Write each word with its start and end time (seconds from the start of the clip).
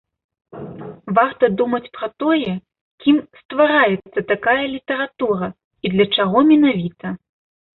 Варта 1.17 1.45
думаць 1.59 1.91
пра 1.97 2.07
тое, 2.23 2.53
кім 3.05 3.17
ствараецца 3.41 4.19
такая 4.33 4.59
літаратура 4.75 5.47
і 5.87 5.93
для 5.99 6.05
чаго 6.17 6.37
менавіта. 6.51 7.07